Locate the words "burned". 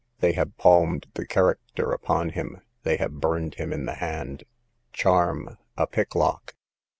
3.19-3.53